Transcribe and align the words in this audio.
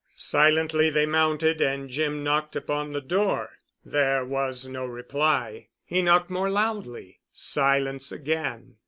Silently 0.15 0.89
they 0.89 1.05
mounted 1.05 1.61
and 1.61 1.87
Jim 1.87 2.23
knocked 2.23 2.55
upon 2.55 2.91
the 2.91 3.01
door. 3.01 3.59
There 3.85 4.25
was 4.25 4.67
no 4.67 4.83
reply. 4.83 5.67
He 5.85 6.01
knocked 6.01 6.31
more 6.31 6.49
loudly. 6.49 7.19
Silence 7.31 8.11
again. 8.11 8.77